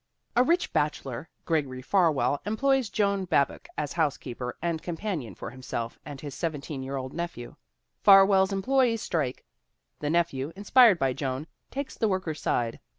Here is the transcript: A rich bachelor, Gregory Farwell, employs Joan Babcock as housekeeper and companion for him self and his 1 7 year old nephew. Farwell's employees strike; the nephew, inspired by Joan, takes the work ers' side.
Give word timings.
A 0.35 0.41
rich 0.43 0.73
bachelor, 0.73 1.29
Gregory 1.45 1.83
Farwell, 1.83 2.41
employs 2.43 2.89
Joan 2.89 3.25
Babcock 3.25 3.67
as 3.77 3.93
housekeeper 3.93 4.57
and 4.59 4.81
companion 4.81 5.35
for 5.35 5.51
him 5.51 5.61
self 5.61 5.99
and 6.03 6.19
his 6.19 6.33
1 6.41 6.59
7 6.59 6.81
year 6.81 6.95
old 6.97 7.13
nephew. 7.13 7.55
Farwell's 8.01 8.51
employees 8.51 9.03
strike; 9.03 9.45
the 9.99 10.09
nephew, 10.09 10.53
inspired 10.55 10.97
by 10.97 11.13
Joan, 11.13 11.45
takes 11.69 11.99
the 11.99 12.07
work 12.07 12.27
ers' 12.27 12.41
side. 12.41 12.79